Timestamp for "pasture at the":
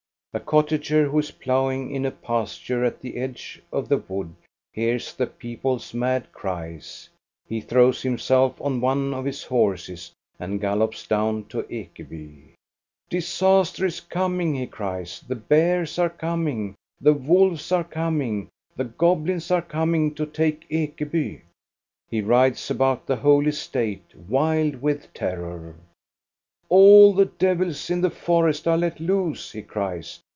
2.11-3.17